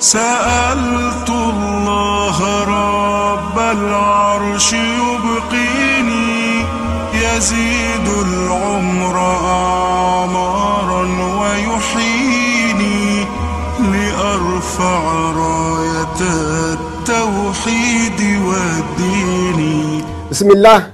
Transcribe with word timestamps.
سألت 0.00 1.30
الله 1.30 2.38
رب 2.64 3.58
العرش 3.58 4.72
يبقيني 4.72 6.64
يزيد 7.14 8.06
العمر 8.26 9.16
أعمارا 9.44 11.02
ويحييني 11.40 13.24
لأرفع 13.92 15.00
راية 15.36 16.20
التوحيد 16.78 18.20
والدين. 18.46 20.04
بسم 20.30 20.50
الله. 20.50 20.86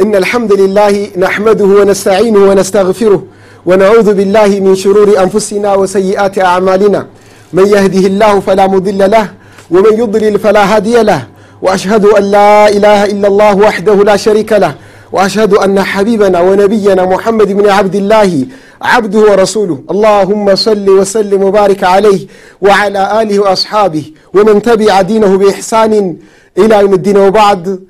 إن 0.00 0.14
الحمد 0.14 0.52
لله 0.52 1.10
نحمده 1.18 1.64
ونستعينه 1.64 2.38
ونستغفره 2.38 3.22
ونعوذ 3.66 4.14
بالله 4.14 4.60
من 4.60 4.74
شرور 4.74 5.22
أنفسنا 5.22 5.74
وسيئات 5.74 6.38
أعمالنا. 6.38 7.06
من 7.52 7.66
يهده 7.66 8.06
الله 8.06 8.40
فلا 8.40 8.66
مضل 8.66 9.10
له 9.10 9.30
ومن 9.70 9.98
يضلل 9.98 10.38
فلا 10.38 10.76
هادي 10.76 11.02
له 11.02 11.26
وأشهد 11.62 12.04
أن 12.04 12.22
لا 12.22 12.68
إله 12.68 13.04
إلا 13.04 13.28
الله 13.28 13.56
وحده 13.56 13.94
لا 13.94 14.16
شريك 14.16 14.52
له 14.52 14.74
وأشهد 15.12 15.54
أن 15.54 15.82
حبيبنا 15.82 16.40
ونبينا 16.40 17.04
محمد 17.04 17.52
بن 17.52 17.70
عبد 17.70 17.94
الله 17.94 18.46
عبده 18.82 19.18
ورسوله. 19.18 19.82
اللهم 19.90 20.54
صل 20.54 20.90
وسلم 20.90 21.42
وبارك 21.42 21.84
عليه 21.84 22.26
وعلى 22.60 23.22
آله 23.22 23.38
وأصحابه 23.38 24.12
ومن 24.34 24.62
تبع 24.62 25.00
دينه 25.00 25.38
بإحسان 25.38 26.16
إلى 26.58 26.80
يوم 26.80 26.94
الدين 26.94 27.16
وبعد. 27.16 27.80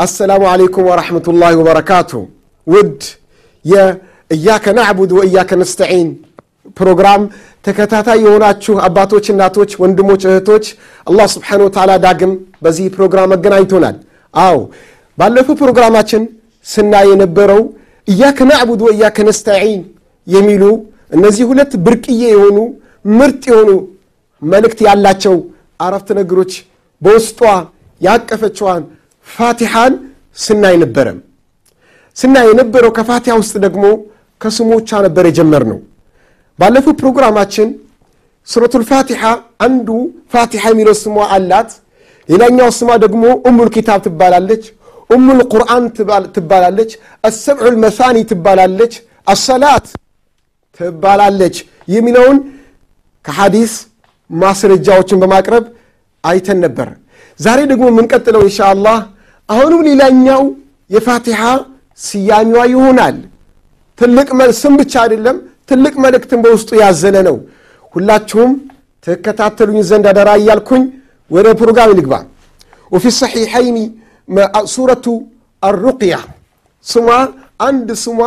السلام 0.00 0.44
عليكم 0.44 0.82
ورحمة 0.86 1.22
الله 1.28 1.56
وبركاته. 1.56 2.28
ود 2.66 3.02
يا 3.64 3.98
إياك 4.32 4.68
نعبد 4.68 5.12
وإياك 5.12 5.54
نستعين. 5.54 6.27
ፕሮግራም 6.76 7.22
ተከታታይ 7.64 8.20
የሆናችሁ 8.24 8.74
አባቶች 8.86 9.26
እናቶች 9.32 9.70
ወንድሞች 9.82 10.22
እህቶች 10.28 10.66
አላህ 11.06 11.26
ስብሓን 11.34 11.62
ወተዓላ 11.66 11.92
ዳግም 12.04 12.32
በዚህ 12.62 12.86
ፕሮግራም 12.96 13.32
አገናኝቶናል። 13.36 13.96
አዎ 14.34 14.56
ባለፈው 15.18 15.56
ፕሮግራማችን 15.62 16.22
ስናይ 16.66 17.06
የነበረው 17.12 17.62
እያከ 18.08 18.38
ናዕቡድ 18.50 18.80
ወእያከ 18.86 19.18
ነስተዒን 19.28 19.82
የሚሉ 20.26 20.64
እነዚህ 21.16 21.44
ሁለት 21.50 21.72
ብርቅዬ 21.86 22.22
የሆኑ 22.32 22.58
ምርጥ 23.18 23.42
የሆኑ 23.50 23.70
መልእክት 24.42 24.80
ያላቸው 24.86 25.34
አረፍተ 25.80 26.08
ነገሮች 26.20 26.52
በውስጧ 27.02 27.40
ያቀፈችዋን 28.00 28.82
ፋቲሓን 29.26 29.94
ስናይ 30.36 30.76
ነበረ 30.82 31.08
ስናይ 32.16 32.46
የነበረው 32.50 32.90
ከፋቲሓ 32.96 33.34
ውስጥ 33.40 33.54
ደግሞ 33.64 33.84
ከስሞቿ 34.40 34.90
ነበር 35.06 35.24
የጀመር 35.28 35.62
ባለፈው 36.58 36.94
ፕሮግራማችን 37.00 37.68
ሱረቱል 38.48 38.84
ፋቲሓ 38.90 39.22
አንዱ 39.66 39.88
ፋቲሓ 40.32 40.64
የሚለው 40.72 40.94
ስሟ 41.00 41.16
አላት። 41.36 41.70
ሌላኛው 42.28 42.70
ስሟ 42.78 42.88
ደግሞ 43.04 43.24
ኡሙል 43.48 43.68
ኪታብ 43.76 44.00
ትባላለች። 44.06 44.64
ኡሙል 45.10 45.40
ቁርአን 45.52 45.84
ትባላለች። 46.36 46.90
አሰብዑ 47.24 47.66
ልመሳኒ 47.74 48.16
ትባላለች። 48.30 48.94
አሰላት 49.26 49.86
ትባላለች። 50.80 51.56
የሚለውን 51.94 52.38
ከሐዲስ 53.24 53.72
ማስረጃዎችን 54.30 55.20
በማቅረብ 55.22 55.64
አይተን 56.24 56.58
ነበር። 56.64 56.88
ዛሬ 57.40 57.58
ደግሞ 57.70 57.84
የምንቀጥለው 57.90 58.42
እንሻ 58.46 58.58
አላህ 58.72 58.98
አሁንም 59.48 59.82
ሌላኛው 59.88 60.42
የፋቲሓ 60.90 61.40
ስያሜዋ 61.98 62.62
ይሆናል። 62.72 63.16
ትልቅ 63.98 64.28
ስም 64.60 64.74
ብቻ 64.80 64.94
አይደለም 65.04 65.36
ትልቅ 65.68 65.94
መልእክትን 66.04 66.40
በውስጡ 66.44 66.70
ያዘለ 66.82 67.16
ነው። 67.28 67.36
ሁላችሁም 67.94 68.52
ትከታተሉኝ 69.06 69.78
ዘንድ 69.90 70.06
አደራ 70.10 70.30
እያልኩኝ 70.40 70.82
ወደ 71.30 71.46
ፕሮግራም 71.60 71.90
ልግባ። 71.98 72.14
ወፊ 72.92 73.04
ሰሒሐይኒ 73.20 73.78
ሱረቱ 74.74 75.06
አሩቅያ 75.62 76.14
ስሟ 76.86 77.06
አንድ 77.66 77.88
ስሟ 78.04 78.18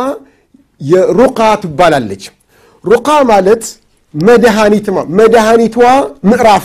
የሩቃ 0.80 1.40
ትባላለች። 1.62 2.22
ሩቃ 2.84 3.08
ማለት 3.32 3.64
መድኃኒቷ 5.18 5.76
ምዕራፍ 6.30 6.64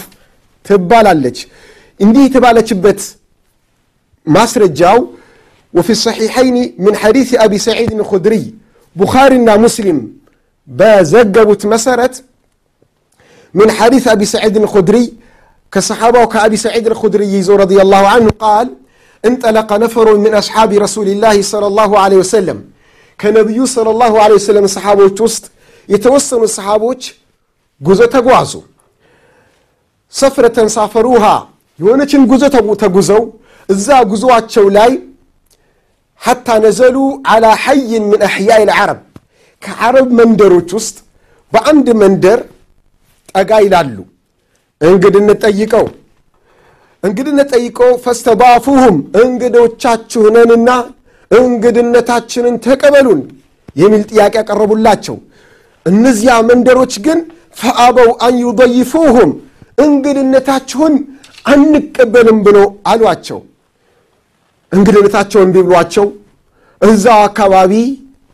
ትባላለች። 0.66 1.38
እንዲህ 2.00 2.24
የተባለችበት 2.28 3.00
ማስረጃው 4.28 4.98
ወፊ 5.74 5.90
ሰሒሐይኒ 6.04 6.58
ምን 6.84 6.96
ሐዲስ 7.02 7.30
አቢ 7.44 7.54
ሰዒድን 7.66 8.02
ኹድሪ 8.10 8.34
ቡኻሪና 8.96 9.50
ሙስሊም 9.64 10.00
بزقبت 10.79 11.63
مسرت 11.67 12.15
من 13.55 13.69
حديث 13.71 14.05
أبي 14.09 14.25
سعيد 14.25 14.57
الخدري 14.57 15.05
كصحابة 15.73 16.19
وكأبي 16.23 16.57
سعيد 16.57 16.87
الخدري 16.87 17.35
رضي 17.63 17.79
الله 17.85 18.03
عنه 18.15 18.29
قال 18.45 18.67
انطلق 19.25 19.73
نفر 19.73 20.07
من 20.17 20.35
أصحاب 20.35 20.71
رسول 20.73 21.09
الله 21.09 21.43
صلى 21.53 21.67
الله 21.67 21.91
عليه 22.03 22.17
وسلم 22.17 22.59
كنبي 23.21 23.67
صلى 23.67 23.91
الله 23.95 24.13
عليه 24.23 24.35
وسلم 24.41 24.67
صحابة 24.67 25.17
وسط 25.25 25.45
يتوسم 25.95 26.43
الصحابة 26.51 27.05
ጉዞ 27.87 28.01
ተጓዙ 28.15 28.53
ሰፍረተን 30.13 30.69
ሳፈሩሃ 30.75 31.25
የሆነችን 31.83 32.23
ጉዞ 32.33 32.45
ተጉዘው 32.83 33.23
እዛ 33.75 33.89
ጉዞአቸው 34.11 34.67
ላይ 34.77 34.93
ሐታ 36.21 36.47
ነዘሉ 36.65 36.97
ዓላ 37.33 37.47
ሐይን 37.65 38.05
ምን 38.11 38.21
አሕያኢ 38.29 38.63
ልዓረብ 38.71 39.01
ከዓረብ 39.64 40.10
መንደሮች 40.20 40.70
ውስጥ 40.78 40.98
በአንድ 41.54 41.88
መንደር 42.02 42.40
ጠጋ 43.32 43.52
ይላሉ። 43.66 43.98
እንግድነት 44.82 45.40
ጠይቀው 45.48 45.86
እንግድነት 47.04 47.50
ጠይቀው 47.56 47.92
ፈስተባፉሁም 48.04 48.96
እንግዶቻችሁ 49.22 50.24
ነንና 50.36 50.70
እንግድነታችንን 51.32 52.56
ተቀበሉን 52.66 53.22
የሚል 53.76 54.04
ጥያቄ 54.12 54.34
ያቀረቡላቸው። 54.42 55.16
እነዚያ 55.86 56.34
መንደሮች 56.50 56.94
ግን 57.06 57.20
ፈአበው 57.58 58.10
አን 58.26 58.38
እንግድነታችሁን 59.78 60.94
አንቀበልም 61.46 62.40
ብሎ 62.46 62.58
አሏቸው። 62.92 63.40
እንግድነታቸውን 64.72 65.46
እምቢ 65.48 65.58
ብሏቸው 65.68 66.08
እዛው 66.82 67.20
አካባቢ 67.28 67.74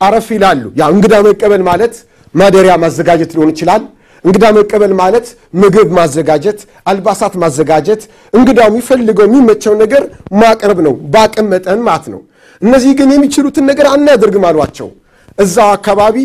አረፍ 0.01 0.27
ይላሉ። 0.35 0.63
ያ 0.79 0.89
እንግዳ 0.95 1.13
መቀበል 1.27 1.61
ማለት 1.69 1.93
ማደሪያ 2.33 2.73
ማዘጋጀት 2.83 3.31
ሊሆን 3.35 3.51
ይችላል። 3.53 3.83
እንግዳ 4.23 4.45
መቀበል 4.57 4.93
ማለት 5.01 5.25
ምግብ 5.61 5.89
ማዘጋጀት 5.97 6.59
አልባሳት 6.89 7.33
ማዘጋጀት 7.43 8.01
እንግዳው 8.33 8.67
የሚፈልገው 8.71 9.25
የሚመቸው 9.27 9.73
ነገር 9.81 10.03
ማቅረብ 10.41 10.79
ነው 10.85 10.93
በአቅም 11.13 11.47
መጠን 11.53 11.79
ማለት 11.87 12.05
ነው። 12.13 12.21
እነዚህ 12.61 12.91
ግን 12.99 13.09
የሚችሉትን 13.13 13.65
ነገር 13.71 13.87
አናደርግም 13.93 14.45
አሏቸው። 14.49 14.89
እዛው 15.37 15.69
አካባቢ 15.77 16.17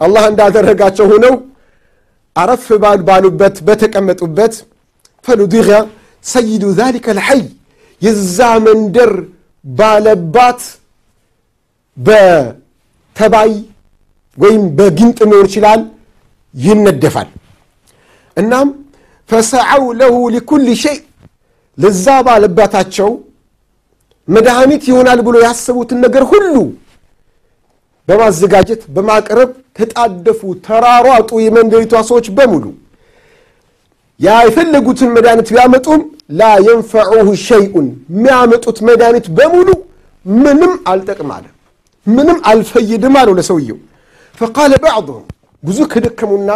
አላህ 0.00 0.24
እንዳደረጋቸው 0.30 1.06
ሆነው 1.12 1.34
አረፍ 2.36 2.64
ባሉበት 3.08 3.56
በተቀመጡበት 3.66 4.54
ፈሉዲገ 5.24 5.68
ሰይዱ 6.24 6.64
ዛሊከ 6.78 7.06
ልሐይ 7.18 7.42
የዛ 8.02 8.38
መንደር 8.66 9.12
ባለባት 9.64 10.60
በተባይ 13.16 13.50
ወይም 14.38 14.62
በጊንጥ 14.76 15.18
ሊሆን 15.24 15.46
ይችላል 15.48 15.80
ይነደፋል። 16.54 17.28
እናም 18.36 18.68
ፈሰዐው 19.30 19.84
ለሁ 20.00 20.14
ሊኩል 20.34 20.64
ሸይ 20.82 20.96
ለዛ 21.78 22.06
ባለባታቸው 22.26 23.10
መድኃኒት 24.28 24.82
ይሆናል 24.90 25.20
ብሎ 25.26 25.36
ያሰቡትን 25.46 25.98
ነገር 26.04 26.24
ሁሉ 26.32 26.54
በማዘጋጀት 28.08 28.82
በማቅረብ 28.94 29.50
ተጣደፉ 29.78 30.40
ተራሯጡ 30.66 31.30
የመንደሪቷ 31.44 31.94
ሰዎች 32.10 32.26
በሙሉ። 32.36 32.64
ያ 34.20 34.36
የፈለጉትን 34.46 35.10
መድኃኒት 35.16 35.48
ቢያመጡም 35.54 36.02
ላ 36.38 36.52
የንፈዑሁ 36.66 37.28
ሸይኡን 37.46 37.86
የሚያመጡት 38.12 38.78
መድኃኒት 38.88 39.26
በሙሉ 39.38 39.68
ምንም 40.24 40.72
አልጠቅም 40.90 41.30
አለ 41.36 41.44
ምንም 42.06 42.38
አልፈይድም 42.46 43.14
አለው 43.20 43.34
ለሰውየው። 43.38 43.78
ፈቃለ 44.38 44.72
ባዕضሁም 44.84 45.24
ብዙ 45.62 45.78
ከደከሙና 45.92 46.50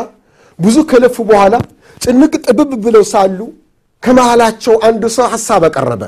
ብዙ 0.59 0.77
ከለፉ 0.91 1.17
በኋላ 1.31 1.55
ጭንቅ 2.01 2.33
ጥብብ 2.47 2.71
ብለው 2.85 3.05
ሳሉ 3.13 3.39
ከመሃላቸው 4.03 4.75
አንዱ 4.89 5.03
ሰው 5.17 5.27
ሐሳብ 5.33 5.63
አቀረበ። 5.69 6.03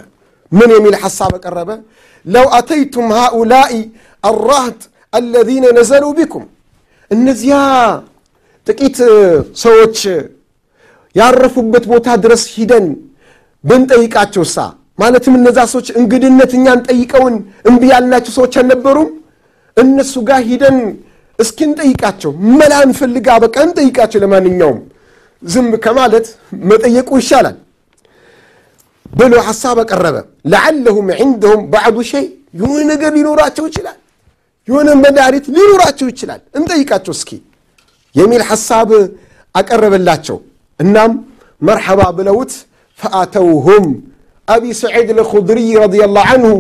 ምን 0.52 0.70
የሚል 0.76 0.94
ሐሳብ 1.02 1.32
አቀረበ? 1.38 1.70
ለው 2.26 2.46
አተይቱም 2.58 3.06
ሃኡላኢ 3.19 3.72
አራህት 4.25 4.81
አለዚነ 5.12 5.64
ነዘሉ 5.78 6.04
ቢኩም። 6.19 6.44
እነዚያ 7.10 7.56
ጥቂት 8.66 8.98
ሰዎች 9.62 9.98
ያረፉበት 11.14 11.84
ቦታ 11.92 12.08
ድረስ 12.25 12.42
ሂደን 12.54 12.87
ብንጠይቃቸው 13.64 14.44
ሳ 14.46 14.56
ማለትም 14.98 15.34
እነዛ 15.38 15.58
ሰዎች 15.72 15.88
እንግድነት 16.00 16.50
እኛን 16.58 16.81
ጠይቀውን? 16.88 17.34
እምቢ 17.69 17.82
ያልናቸው 17.92 18.32
ሰዎች 18.38 18.54
አልነበሩም 18.60 19.08
እነሱ 19.76 20.14
ጋር 20.28 20.40
ሂደን 20.49 20.78
እስኪ 21.38 21.58
እንጠይቃቸው። 21.69 22.31
መላ 22.58 22.75
እንፈልጋ 22.87 23.28
በቃ 23.44 23.56
እንጠይቃቸው። 23.67 24.19
ለማንኛውም 24.25 24.78
ዝም 25.43 25.69
ከማለት 25.84 26.26
መጠየቁ 26.70 27.11
ይሻላል 27.20 27.56
ብሎ 29.12 29.32
ሐሳብ 29.49 29.76
አቀረበ። 29.82 30.17
ለዓለሁም 30.52 31.06
ዕንደሁም 31.17 31.62
ባዕዱ 31.72 31.96
ሸይ 32.11 32.26
የሆነ 32.55 32.78
ነገር 32.93 33.11
ሊኖራቸው 33.17 33.64
ይችላል። 33.70 33.96
የሆነ 34.69 34.88
መድኃኒት 35.02 35.46
ሊኖራቸው 35.56 36.06
ይችላል። 36.12 36.40
እንጠይቃቸው 36.58 37.12
እስኪ 37.16 37.31
የሚል 38.14 38.43
ሐሳብ 38.50 38.90
አቀረበላቸው። 39.55 40.37
እናም 40.81 41.12
መርሐባ 41.62 42.00
ብለውት 42.19 42.52
ፈአተውሁም። 43.00 43.87
አቢ 44.49 44.64
ሰዒድ 44.81 45.08
ልኹድሪይ 45.19 45.70
ረዲየላሁ 45.82 46.25
አንሁ 46.34 46.55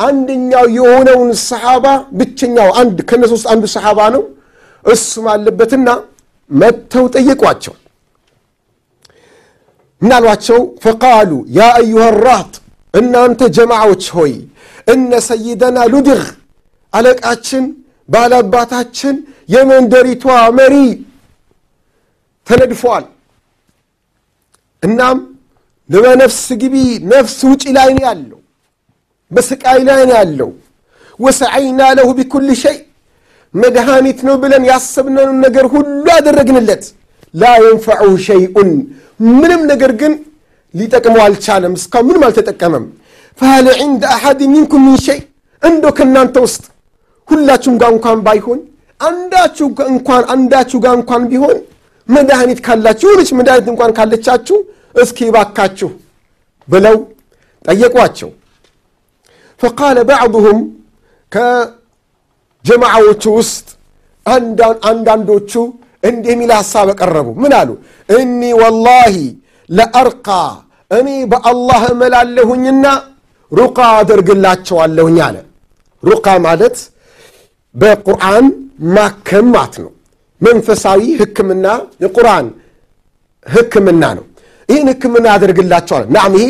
አንደኛው 0.00 0.66
የሆነውን 0.76 1.30
ሰሓባ 1.42 1.86
ብቸኛው 2.18 2.68
አንድ 2.80 2.98
ከነሱ 3.10 3.32
ውስጥ 3.36 3.46
አንዱ 3.52 3.64
ሰሓባ 3.74 4.00
ነው። 4.14 4.22
እሱም 4.84 5.26
አለበትና 5.32 5.88
መጥተው 6.50 7.04
ጠየቋቸው። 7.14 7.74
ምናሏቸው 10.02 10.60
ፈቃሉ 10.84 11.30
ያ 11.56 11.66
አዩሃ 11.78 12.04
እናንተ 12.94 13.40
ጀማዓዎች 13.56 14.04
ሆይ 14.16 14.32
እነ 14.86 15.10
ሰይደና 15.28 15.78
ሉድግ 15.92 16.22
አለቃችን 16.92 17.64
ባላባታችን 18.08 19.16
የመንደሪቷ 19.54 20.24
መሪ 20.58 20.74
ተነድፈዋል። 22.46 23.04
እናም 24.82 25.18
በነፍስ 25.90 26.42
ግቢ 26.62 26.74
ነፍስ 27.12 27.38
ውጪ 27.50 27.64
ላይ 27.76 27.90
ያለው 28.04 28.39
በስቃይ 29.30 29.78
ላይ 29.88 30.00
ነው 30.02 30.16
ያለው። 30.20 30.50
ወሰዐይና 31.20 31.80
ለሁ 31.98 32.08
ቢኩል 32.18 32.48
ሸይ 32.62 32.76
መድኃኒት 33.54 34.18
ነው 34.28 34.34
ብለን 34.42 34.64
ያሰብነውን 34.70 35.36
ነገር 35.44 35.66
ሁሉ 35.74 35.86
ያደረግንለት 36.12 36.84
ላ 37.34 37.52
የንፈዑ 37.62 38.04
ሸይኡን 38.26 38.70
ምንም 39.32 39.62
ነገር 39.72 39.92
ግን 40.00 40.12
ሊጠቅመው 40.74 41.22
አልቻለም። 41.26 41.72
እስካሁን 41.78 42.06
ምንም 42.08 42.22
አልተጠቀመም። 42.26 42.84
ፈህል 43.38 43.66
ዕንደ 43.78 44.02
አሐድ 44.14 44.40
ሚንኩም 44.52 44.82
ምን 44.86 44.96
ሸይ 45.06 45.20
እንዶ 45.62 45.84
ከእናንተ 45.98 46.36
ውስጥ 46.46 46.62
ሁላችሁም 47.28 47.76
ጋር 47.82 47.90
እንኳን 47.96 48.18
ባይሆን 48.26 48.60
አንዳችሁ 49.00 49.66
እንኳን 49.92 50.22
አንዳችሁ 50.34 50.78
ጋር 50.84 50.94
እንኳን 51.00 51.22
ቢሆን 51.30 51.58
መድኃኒት 52.08 52.60
ካላችሁ 52.66 53.06
የሆነች 53.08 53.30
መድኃኒት 53.38 53.68
እንኳን 53.72 53.90
ካለቻችሁ 53.98 54.56
እስኪ 55.02 55.28
ባካችሁ 55.34 55.90
ብለው 56.68 56.96
ጠየቋቸው 57.64 58.30
ፈቃለ 59.60 59.98
ባዕضሁም 60.08 60.58
ከጀማዓዎቹ 61.32 63.24
ውስጥ 63.38 63.66
አንዳንዶቹ 64.86 65.52
እንዲህ 66.02 66.30
የሚል 66.32 66.50
ሐሳብ 66.58 66.88
ቀረቡ 67.00 67.28
ምን 67.42 67.52
አሉ? 67.58 67.70
እኒ 68.08 68.40
ወላሂ 68.60 69.14
ለአርቃ 69.68 70.28
እኔ 70.90 71.08
በአላህ 71.32 71.82
እመላለሁኝና 71.92 72.86
ሩቃ 73.52 73.78
አደርግላቸዋለሁኝ 73.98 75.18
አለ። 75.26 75.36
ሩቃ 76.02 76.26
ማለት 76.46 76.76
በቁርአን 77.74 78.46
ማከም 78.94 79.46
ማት 79.54 79.74
ነው። 79.84 79.92
መንፈሳዊ 80.40 81.00
ህክምና 81.20 81.66
የቁርአን 82.04 82.46
ህክምና 83.46 84.04
ነው 84.18 84.24
ይህን 84.70 84.88
ህክምና 84.92 85.26
ያደርግላቸዋል። 85.34 86.04
ናም 86.16 86.32
ይሄ 86.38 86.46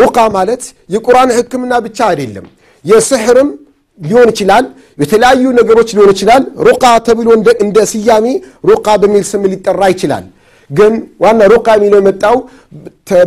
ሩቃ 0.00 0.16
ማለት 0.36 0.62
የቁርአን 0.94 1.30
ህክምና 1.38 1.72
ብቻ 1.86 1.98
አይደለም። 2.10 2.46
የስሕርም 2.84 3.50
ሊሆን 3.98 4.28
ይችላል 4.32 4.64
የተለያዩ 4.98 5.44
ነገሮች 5.58 5.88
ሊሆን 5.96 6.10
ይችላል። 6.14 6.42
ሩቃ 6.68 6.84
ተብሎ 7.06 7.28
እንደ 7.64 7.78
ስያሜ 7.92 8.26
ሩቃ 8.70 8.86
በሚል 9.02 9.24
ስም 9.30 9.42
ሊጠራ 9.52 9.82
ይችላል። 9.94 10.24
ግን 10.70 10.92
ዋና 11.22 11.40
ሩቃ 11.54 11.68
የሚለው 11.76 12.00
የመጣው 12.02 12.36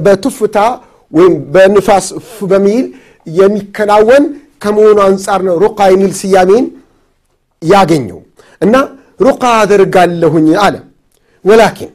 በቱፍታ 0.06 0.58
ወይም 1.12 1.34
በንፋስ 1.54 2.06
በሚል 2.52 2.86
የሚከናወን 3.28 4.24
ከመሆኑ 4.62 4.98
አንጻር 5.08 5.42
ነው 5.48 5.56
ሩቃ 5.64 5.80
የሚል 5.94 6.12
ስያሜን 6.22 6.66
ያገኘው። 7.62 8.20
እና 8.62 8.76
ሩቃ 9.20 9.44
አደርጋለሁኝ 9.62 10.48
አለ። 10.66 10.76
ወላኪን 11.46 11.92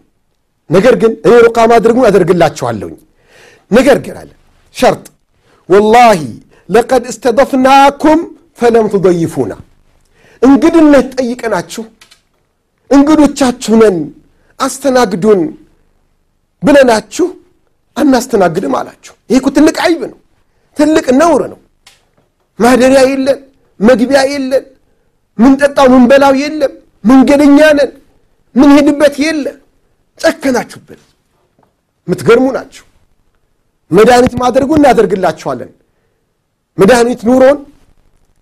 ነገር 0.71 0.95
ግን 1.03 1.13
እኔ 1.27 1.33
ሩቃ 1.47 1.59
ማድረጉን 1.73 2.07
አደርግላችኋለሁኝ። 2.09 2.97
ነገር 3.71 3.99
ግን 4.05 4.17
አለ 4.21 4.31
ሸርጥ 4.75 5.07
ወላሂ 5.69 6.21
ለቀድ 6.69 7.05
እስተደፍናኩም 7.13 8.21
ፈለም 8.59 8.87
ትضይፉና 8.93 9.53
እንግድነት 10.43 11.09
ጠይቀናችሁ 11.19 11.85
እንግዶቻችሁ 12.91 13.75
ነን 13.83 13.97
አስተናግዱን 14.61 15.41
ብለናችሁ 16.63 17.27
አናስተናግድም 17.97 18.75
አላችሁ። 18.81 19.15
ይህ 19.31 19.47
ትልቅ 19.57 19.77
አይብ 19.87 20.03
ነው 20.11 20.19
ትልቅ 20.77 21.07
ነውር 21.21 21.43
ነው። 21.53 21.59
ማደሪያ 22.59 23.01
የለን 23.11 23.39
መግቢያ 23.81 24.21
የለን 24.33 24.65
ምንጠጣው 25.39 25.87
ምንበላው 25.95 26.35
የለም 26.43 26.73
መንገደኛ 27.05 27.59
ነን 27.79 27.91
ምንሄድበት 28.55 29.15
የለ 29.25 29.45
ጨከናችሁብን። 30.21 31.01
የምትገርሙ 32.09 32.47
ናችሁ። 32.57 32.85
መድኃኒት 33.91 34.35
ማድረጉ 34.43 34.71
እናደርግላችኋለን። 34.79 35.71
መድኃኒት 36.79 37.21
ኑሮን 37.29 37.59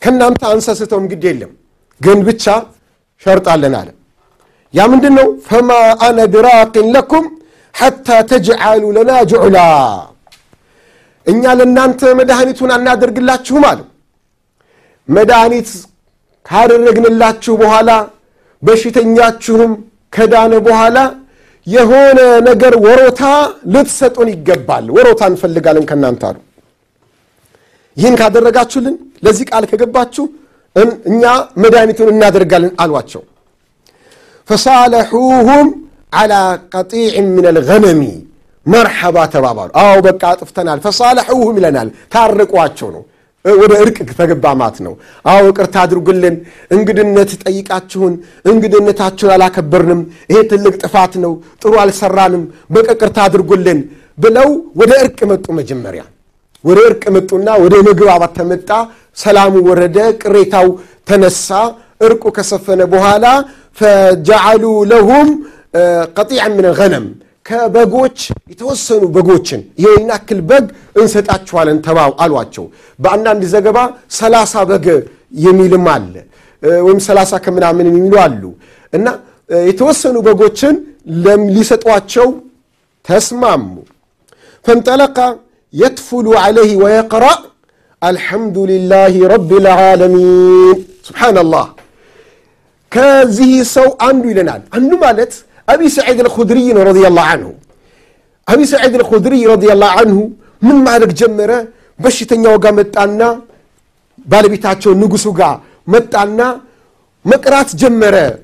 ከእናንተ 0.02 0.42
አንሰስተውም 0.50 1.06
ግድ 1.12 1.24
የለም። 1.28 1.52
ግን 2.00 2.18
ብቻ 2.28 2.44
ሸርጣለን 3.26 3.74
አለ። 3.78 3.88
ያ 4.74 4.82
ምንድን 4.92 5.14
ነው 5.18 5.28
ፈማ 5.46 5.70
አነ 6.06 6.18
ቢራቅን 6.32 6.86
ለኩም 6.94 7.24
ሐታ 7.74 8.08
ተጅዓሉ 8.30 8.82
ለና 8.96 9.10
ጁዕላ። 9.30 9.58
እኛ 11.26 11.42
ለእናንተ 11.58 12.00
መድኃኒቱን 12.18 12.70
አናደርግላችሁም 12.76 13.64
አለ። 13.70 13.80
መድኃኒት 15.08 15.70
ካደረግንላችሁ 16.46 17.54
በኋላ 17.62 17.90
በሽተኛችሁም 18.62 19.72
ከዳነ 20.12 20.52
በኋላ 20.66 20.98
የሆነ 21.68 22.18
ነገር 22.48 22.74
ወሮታ 22.84 23.22
ልትሰጡን 23.72 24.28
ይገባል። 24.34 24.84
ወሮታ 24.96 25.22
እንፈልጋለን 25.30 25.84
ከእናንተ 25.88 26.22
አሉ። 26.28 26.36
ይህን 27.96 28.14
ካደረጋችሁልን 28.20 28.94
ለዚህ 29.24 29.44
ቃል 29.50 29.64
ከገባችሁ 29.70 30.24
እኛ 31.06 31.22
መድኃኒቱን 31.62 32.08
እናደርጋለን 32.12 32.72
አሏቸው። 32.82 33.22
ፈሳለሑሁም 34.48 35.68
ዓላ 36.12 36.34
ቀጢዕ 36.74 37.14
ምን 37.28 37.46
አልገነሚ 37.50 38.02
መርሐባ 38.66 39.16
ተባባሉ። 39.34 39.70
አዎ 39.82 39.96
በቃ 40.06 40.22
አጥፍተናል። 40.32 40.78
ፈሳለሑሁም 40.86 41.54
ይለናል። 41.58 41.88
ታርቋቸው 42.14 42.88
ነው 42.96 43.02
ወደ 43.44 43.72
እርቅ 43.82 43.96
ተገባ 44.10 44.44
ማለት 44.60 44.78
ነው። 44.86 44.94
አዎ 45.24 45.44
ቅርታ 45.58 45.76
አድርጉልን። 45.84 46.36
እንግድነት 46.70 47.30
ጠይቃችሁን 47.44 48.14
እንግድነታችሁን 48.44 49.32
አላከበርንም። 49.34 50.00
ይሄ 50.30 50.38
ትልቅ 50.50 50.74
ጥፋት 50.82 51.12
ነው። 51.24 51.32
ጥሩ 51.62 51.72
አልሰራንም። 51.80 52.42
በቃ 52.70 52.88
አድርጉልን 53.26 53.80
ብለው 54.18 54.48
ወደ 54.76 54.92
እርቅ 55.02 55.18
መጡ 55.30 55.46
መጀመሪያ። 55.58 56.02
ወደ 56.64 56.78
እርቅ 56.88 57.04
መጡና 57.16 57.48
ወደ 57.64 57.74
መግባባት 57.88 58.32
ተመጣ። 58.38 58.70
ሰላሙ 59.16 59.54
ወረደ 59.68 59.98
ቅሬታው 60.22 60.68
ተነሳ። 61.08 61.48
እርቁ 62.00 62.24
ከሰፈነ 62.36 62.80
በኋላ 62.92 63.24
ፈጀዓሉ 63.78 64.64
ለሁም 64.90 65.28
ቀጢዐ 66.18 66.44
ምን 66.50 66.66
ገነም 66.78 67.06
ከበጎች 67.48 68.18
የተወሰኑ 68.52 69.04
በጎችን 69.14 69.60
ይህን 69.82 70.08
ያክል 70.12 70.40
በግ 70.50 70.64
እንሰጣችኋለን 71.00 71.78
ተባው 71.86 72.12
አሏቸው። 72.24 72.64
በአንዳንድ 72.98 73.42
ዘገባ 73.52 73.78
ሰላሳ 74.18 74.64
በግ 74.70 74.86
የሚልም 75.44 75.86
አለ 75.94 76.14
ወይም 76.82 77.00
ሰላሳ 77.06 77.32
ከምናምን 77.44 77.86
የሚሉ 77.90 78.14
አሉ 78.24 78.42
እና 78.92 79.06
የተወሰኑ 79.68 80.16
በጎችን 80.26 80.74
ሊሰጧቸው 81.54 82.28
ተስማሙ። 83.04 83.66
ፈንጠለቃ 84.64 85.18
የትፉሉ 85.74 86.26
ዐለይህ 86.42 86.72
ወየቅራእ 86.82 87.38
አልሐምዱ 88.02 88.56
ልላህ 88.70 89.14
ረብ 89.32 89.50
ልዓለሚን። 89.64 90.78
ሱብሓነላህ 91.08 91.66
ከዚህ 92.92 93.52
ሰው 93.74 93.88
አንዱ 94.06 94.24
ይለናል። 94.32 94.62
አንዱ 94.76 94.92
ማለት 95.04 95.32
أبي 95.68 95.88
سعيد 95.88 96.20
الخدري 96.20 96.72
رضي 96.72 97.06
الله 97.06 97.22
عنه. 97.22 97.54
أبي 98.48 98.64
سعيد 98.66 98.94
الخدري 98.94 99.46
رضي 99.46 99.72
الله 99.72 99.86
عنه 99.86 100.30
من 100.62 100.74
مالك 100.74 101.08
جمرة 101.20 101.60
وقا 102.54 102.70
متانا 102.70 103.40
بالبيتاتشو 104.30 104.90
نقصو 105.02 105.32
قا 105.32 105.60
متانا 105.86 106.48
مقرات 107.24 107.76
جمرة 107.76 108.38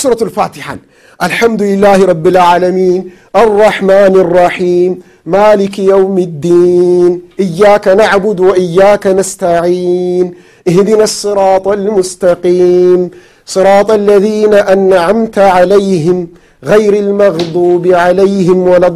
سورة 0.00 0.18
الفاتحة 0.22 0.76
الحمد 1.22 1.62
لله 1.62 1.98
رب 2.12 2.26
العالمين 2.26 3.10
الرحمن 3.36 4.14
الرحيم 4.24 4.90
مالك 5.26 5.78
يوم 5.78 6.18
الدين 6.18 7.22
إياك 7.40 7.88
نعبد 7.88 8.40
وإياك 8.40 9.06
نستعين 9.06 10.34
اهدنا 10.68 11.04
الصراط 11.10 11.68
المستقيم 11.68 13.10
صراط 13.47 13.89
الذين 13.91 14.53
أنعمت 14.75 15.37
عليهم 15.55 16.17
غير 16.63 16.93
المغضوب 17.05 17.83
عليهم 18.03 18.59
ولا 18.71 18.89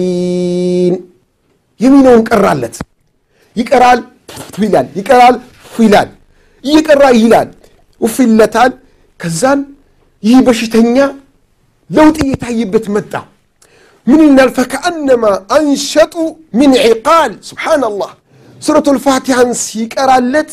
الضالين 0.00 0.94
የሚለውን 1.80 2.22
ቀራለት 2.28 2.74
ይቀራል 3.56 4.00
ይላል 4.64 4.86
ይቀራል 4.98 5.36
ይላል 5.84 6.08
እየቀራ 6.64 7.02
ይላል 7.22 7.48
ውፍ 8.00 8.16
ይለታል 8.26 8.72
ከዛን 9.20 9.60
ይህ 10.22 10.38
በሽተኛ 10.46 10.96
ለውጥ 11.90 12.16
እየታየበት 12.24 12.86
መጣ 12.96 13.12
ምን 14.06 14.20
ይላል 14.28 14.50
ፈከአነማ 14.58 15.24
አንሸጡ 15.56 16.14
ምን 16.58 16.70
ዒቃል 16.86 17.32
ስብሓናላህ 17.48 18.10
ሱረቱ 18.66 18.86
ልፋቲሃን 18.96 19.50
ሲቀራለት 19.64 20.50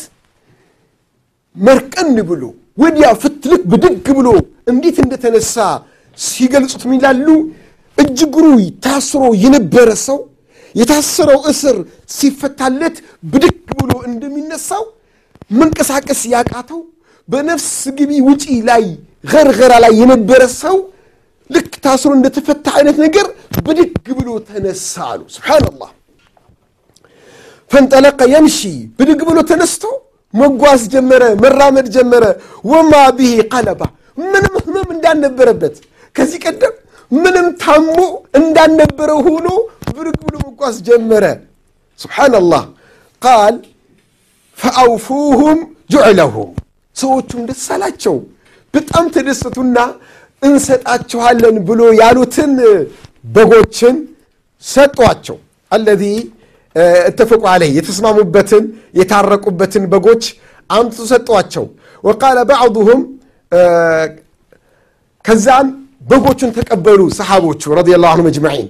መርቀን 1.55 2.15
ብሎ 2.29 2.43
ወዲያ 2.77 3.07
ፍትልክ 3.23 3.61
ብድግ 3.71 4.07
ብሎ 4.17 4.27
እንዴት 4.71 4.97
እንደተነሳ 5.03 5.55
ሲገልጹት 6.17 6.83
ይላሉ? 6.91 7.27
እጅግሩ 7.97 8.45
ታስሮ 8.85 9.23
የነበረ 9.43 9.89
ሰው 10.05 10.19
የታሰረው 10.75 11.39
እስር 11.51 11.75
ሲፈታለት 12.15 12.95
ብድግ 13.31 13.57
ብሎ 13.79 13.91
እንደሚነሳው 14.09 14.83
መንቀሳቀስ 15.51 16.21
ያቃተው 16.33 16.79
በነፍስ 17.27 17.67
ግቢ 17.97 18.11
ውጪ 18.27 18.43
ላይ 18.69 18.85
ገርገራ 19.23 19.73
ላይ 19.83 19.93
የነበረ 20.01 20.41
ሰው 20.61 20.77
ልክ 21.49 21.73
ታስሮ 21.85 22.11
እንደተፈታ 22.17 22.65
አይነት 22.77 22.97
ነገር 23.05 23.27
ብድግ 23.65 24.07
ብሎ 24.19 24.29
ተነሳ 24.49 24.93
አሉ። 25.09 25.21
ስብሓንላህ 25.35 25.91
ፈንጠለቀ 27.71 28.19
የምሺ 28.33 28.59
ብድግ 28.99 29.21
ብሎ 29.29 29.37
ተነስቶ 29.51 29.83
መጓዝ 30.33 30.81
ጀመረ 30.93 31.23
መራመድ 31.43 31.87
ጀመረ። 31.95 32.23
ወማ 32.71 32.93
ብሄ 33.17 33.33
ቀለባ 33.53 33.81
ምንም 34.23 34.55
ህመም 34.63 34.89
እንዳልነበረበት። 34.95 35.75
ከዚህ 36.15 36.39
ቀደም 36.45 36.73
ምንም 37.11 37.47
ታሞ 37.63 37.95
እንዳልነበረው 38.39 39.19
ሆኖ 39.27 39.47
ብድግ 39.95 40.19
ብሎ 40.23 40.35
መጓዝ 40.47 40.75
ጀመረ። 40.87 41.25
ስብሓንላህ 41.99 42.63
ቃል 43.21 43.55
ፈአውፉሁም 44.57 45.59
ጁዕለሁም። 45.93 46.51
ሰዎቹም 46.95 47.41
ደስ 47.49 47.65
አላቸው። 47.75 48.15
በጣም 48.73 49.05
ተደሰቱና 49.15 49.77
እንሰጣችኋለን 50.41 51.55
ብሎ 51.67 51.81
ያሉትን 51.99 52.53
በጎችን 53.25 53.95
ሰጧቸው። 54.63 55.37
አለዚ 55.71 56.03
اتفقوا 56.77 57.49
عليه 57.49 57.71
يتسمموا 57.77 58.23
بتن 58.35 58.63
يتعرقوا 58.93 59.51
بتن 59.59 59.83
بقوش 59.91 60.25
أنتو 60.71 61.05
ستواتشو 61.11 61.65
وقال 62.03 62.45
بعضهم 62.45 62.99
كزان 65.23 65.65
بقوتشن 66.09 66.53
تكبروا 66.53 67.09
صحابوتشو 67.19 67.73
رضي 67.73 67.95
الله 67.95 68.09
عنهم 68.13 68.27
اجمعين 68.27 68.67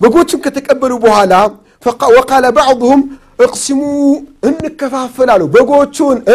بقوتشن 0.00 0.40
تكبروا 0.42 0.98
بوهالا 0.98 1.42
وقال 2.16 2.52
بعضهم 2.52 3.00
اقسموا 3.40 4.20
انك 4.44 4.76
كفافل 4.80 5.30
عنه 5.30 5.46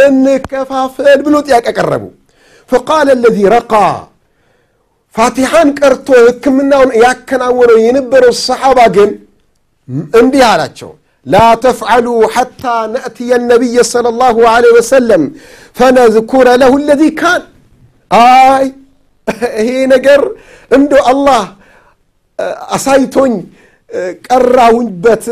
انك 0.08 0.42
كفافل 0.54 1.22
بلوت 1.22 1.50
ياك 1.50 1.68
اقربوا 1.68 2.10
فقال 2.68 3.08
الذي 3.18 3.46
رقى 3.58 4.08
فاتحان 5.16 5.68
كرتو 5.80 6.14
كمنا 6.44 6.80
ياك 7.04 7.26
كان 7.26 7.42
ينبروا 7.88 8.30
الصحابة 8.30 8.88
جن 8.88 9.12
እንዲህ 10.20 10.44
አላቸው። 10.52 10.92
ላ 11.26 11.36
ተፍዓሉ 11.64 12.08
ሓታ 12.34 12.64
ነእትየ 12.94 13.32
ነቢይ 13.52 13.78
صለ 13.92 14.06
ላሁ 14.22 14.36
ለ 14.64 14.74
ወሰለም 14.78 15.24
ፈነዝኩረ 15.78 16.48
ለሁ 16.62 16.74
ለዚ 16.88 17.04
ካን። 17.20 17.44
አይ 18.12 18.66
ይሄ 19.60 19.70
ነገር 19.94 20.22
እንዶ 20.72 20.92
አላህ 21.12 21.44
አሳይቶኝ 22.76 23.34
ቀራሁበት 24.28 25.26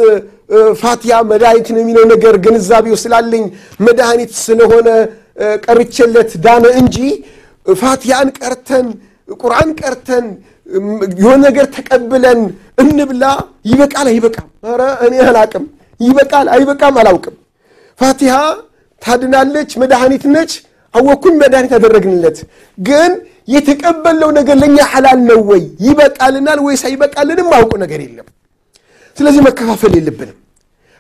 ፋቲያ 0.82 1.14
መድኃኒት 1.32 1.68
ነው 1.76 1.82
የሚለው 1.84 2.06
ነገር 2.14 2.34
ግንዛቤው 2.46 2.96
ስላለኝ 3.04 3.44
መድኃኒት 3.86 4.32
ስለሆነ 4.46 4.90
ቀርቼለት 5.66 6.32
ዳነ 6.46 6.66
እንጂ 6.82 6.98
ፋቲያን 7.82 8.28
ቀርተን 8.40 8.88
ቁርአን 9.40 9.70
ቀርተን 9.82 10.26
የሆነ 11.20 11.40
ነገር 11.46 11.66
ተቀብለን 11.76 12.40
እንብላ 12.80 13.24
ይበቃል 13.66 14.08
አይበቃም? 14.12 14.48
ረ 14.72 14.84
እኔ 15.06 15.14
አላቅም። 15.28 15.66
ይበቃል 16.00 16.48
አይበቃም 16.56 16.96
አላውቅም። 17.02 17.36
ፋቲሃ 18.00 18.36
ታድናለች 19.02 19.72
መድኃኒት 19.82 20.24
ነች። 20.36 20.52
አወኩኝ 20.94 21.36
መድኃኒት 21.42 21.72
ያደረግንለት 21.76 22.38
ግን 22.78 23.12
የተቀበለው 23.48 24.30
ነገር 24.38 24.56
ለእኛ 24.62 24.78
ሐላል 24.92 25.20
ነው 25.30 25.40
ወይ? 25.50 25.64
ይበቃልናል 25.86 26.60
ወይስ 26.66 26.84
አይበቃልንም? 26.90 27.48
አውቁ 27.58 27.72
ነገር 27.84 28.00
የለም። 28.06 28.28
ስለዚህ 29.18 29.42
መከፋፈል 29.48 29.94
የለብንም። 29.98 30.38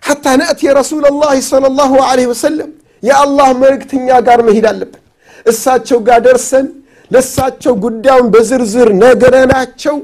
ሐታ 0.03 0.25
ነእትየ 0.39 0.69
ረሱላ 0.79 1.05
ላህ 1.15 1.33
صለ 1.49 1.63
ላሁ 1.77 1.91
ለ 2.17 2.29
ወሰለም 2.31 2.71
የአላህ 3.03 3.47
መልእክተኛ 3.61 4.07
ጋር 4.27 4.39
መሄድ 4.47 4.65
አለብን። 4.71 5.01
እሳቸው 5.45 5.97
ጋር 6.07 6.19
ደርሰን 6.25 6.65
ለእሳቸው 7.11 7.73
ጉዳዩን 7.83 8.27
በዝርዝር 8.33 8.89
ነገረናቸው። 9.03 9.95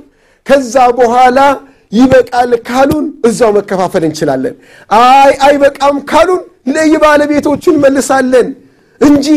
ከዛ 0.46 0.76
በኋላ 1.00 1.40
ይበቃል 1.92 2.52
ካሉን 2.68 3.06
እዛው 3.28 3.52
መከፋፈል 3.58 4.04
እንችላለን። 4.08 4.56
አይ 5.00 5.32
አይበቃም 5.46 5.98
ካሉን 6.12 6.42
ለየባለቤቶቹን 6.74 7.76
መልሳለን 7.84 8.48
እንጂ 9.02 9.28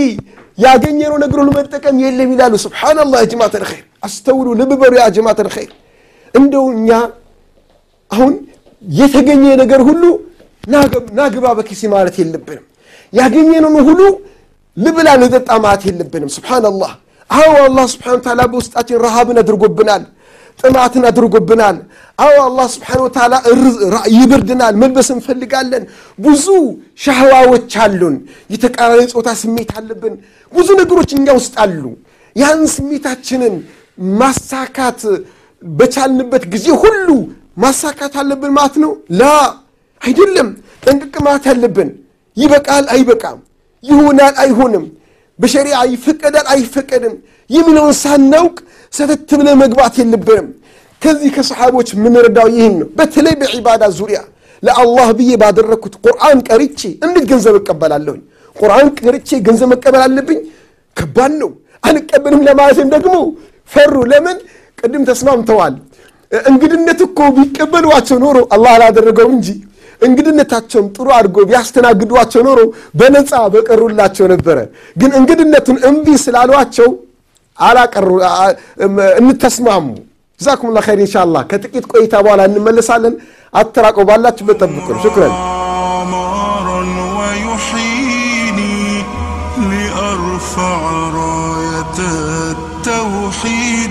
ያገኘነው 0.59 1.17
ነገር 1.19 1.41
መጠቀም 1.51 1.97
የለም 2.05 2.31
ይላሉ። 2.35 2.55
ስብሓናላህ 2.65 3.21
ጀማት 3.33 3.55
ልኸይር 3.63 3.85
አስተውሉ 4.03 4.47
ልብ 4.61 4.73
በሉ 4.81 4.93
ያ 4.99 5.07
እንደው 6.35 6.67
እኛ 6.75 6.91
አሁን 8.11 8.33
የተገኘ 8.83 9.45
ነገር 9.63 9.81
ሁሉ 9.89 10.03
ናግባ 11.19 11.47
በኪሲ 11.59 11.83
ማለት 11.95 12.17
የለብንም። 12.21 12.67
ያገኘነውን 13.13 13.77
ሁሉ 13.89 14.01
ልብላ 14.77 15.09
ልጠጣ 15.23 15.51
ማለት 15.65 15.83
የለብንም። 15.89 16.31
ስብሓናላህ 16.37 16.93
አዎ 17.33 17.53
አላህ 17.63 17.85
ስብሓን 17.93 18.21
ታላ 18.25 18.41
በውስጣችን 18.53 19.01
ረሃብን 19.05 19.39
አድርጎብናል 19.43 20.03
ጥማትን 20.59 21.05
አድርጎብናል። 21.11 21.77
አዎ 22.19 22.35
አላህ 22.47 22.67
ስብሓን 22.75 23.01
ወተላ 23.05 23.35
ይብርድናል 24.17 24.75
መልበስ 24.83 25.09
እንፈልጋለን። 25.15 25.85
ብዙ 26.19 26.47
ሻህዋዎች 27.05 27.73
አሉን 27.85 28.17
የተቃራኒ 28.55 29.03
ፆታ 29.15 29.29
ስሜት 29.43 29.71
አለብን። 29.79 30.15
ብዙ 30.53 30.69
ነገሮች 30.81 31.11
እኛ 31.19 31.27
ውስጥ 31.39 31.55
አሉ። 31.65 31.85
ያን 32.37 32.61
ስሜታችንን 32.75 33.55
ማሳካት 34.21 35.01
በቻልንበት 35.63 36.45
ጊዜ 36.55 36.67
ሁሉ 36.83 37.09
ማሳካት 37.57 38.15
አለብን 38.21 38.53
ማለት 38.59 38.77
ነው? 38.85 38.91
ላ 39.13 39.25
አይደለም። 40.03 40.49
ጠንቅቅ 40.85 41.15
ማለት 41.27 41.45
አለብን። 41.53 41.89
ይበቃል 42.37 42.85
አይበቃም? 42.95 43.39
ይሆናል 43.85 44.35
አይሆንም 44.43 44.85
በሸሪዓ 45.39 45.79
ይፈቀዳል 45.93 46.47
አይፈቀድም 46.55 47.15
የሚለውን 47.51 47.95
ሳናውቅ 48.03 48.57
ሰተት 48.93 49.31
ብለ 49.41 49.49
መግባት 49.63 49.95
የለብንም። 50.01 50.49
ከዚህ 51.03 51.31
ከሰሓቦች 51.37 51.89
የምንረዳው 51.95 52.49
ይህን 52.55 52.75
ነው። 52.81 52.89
በተለይ 52.99 53.35
በዒባዳ 53.41 53.83
ዙሪያ 53.99 54.19
ለአላህ 54.63 55.09
ብዬ 55.19 55.31
ባደረግኩት 55.43 55.95
ቁርአን 56.05 56.39
ቀርቼ 56.49 56.81
እንዴት 57.05 57.25
ገንዘብ 57.31 57.55
እቀበላለሁኝ? 57.61 58.21
ቁርአን 58.57 58.89
ቀርቼ 58.99 59.29
ገንዘብ 59.47 59.69
መቀበል 59.73 60.03
አለብኝ? 60.07 60.39
ከባድ 60.97 61.33
ነው። 61.43 61.51
አንቀበልም 61.83 62.43
ለማለትም 62.49 62.89
ደግሞ 62.95 63.15
ፈሩ። 63.71 63.95
ለምን? 64.11 64.39
ቅድም 64.79 65.03
ተስማምተዋል። 65.09 65.75
እንግድነት 66.33 67.01
እኮ 67.07 67.19
ቢቀበሏቸው 67.37 68.17
ኖሮ 68.25 68.39
አላህ 68.55 68.71
አላደረገውም 68.77 69.35
እንጂ 69.37 69.49
እንግድነታቸውም 70.02 70.88
ጥሩ 70.96 71.08
አድርጎ 71.18 71.38
ቢያስተናግዷቸው 71.50 72.42
ኖሮ 72.48 72.60
በነፃ 73.00 73.32
በቀሩላቸው 73.54 74.26
ነበረ 74.34 74.58
ግን 75.02 75.12
እንግድነቱን 75.20 75.78
እምቢ 75.90 76.08
ስላሏቸው 76.26 76.90
አላቀሩ 77.58 78.08
እንተስማሙ 79.22 79.86
ጀዛኩም 80.40 80.74
ላ 80.76 80.82
ኸይር 80.88 81.00
እንሻላ 81.04 81.38
ከጥቂት 81.52 81.86
ቆይታ 81.94 82.14
በኋላ 82.26 82.42
እንመለሳለን 82.50 83.14
አተራቆ 83.54 83.98
ባላችሁበት 84.10 84.60
ጠብቁን 84.64 85.00
ሽክረን 85.06 85.36
عمارا 86.00 86.82
ويحييني 87.18 88.80
لأرفع 89.72 90.80
راية 91.20 91.98
التوحيد 92.52 93.91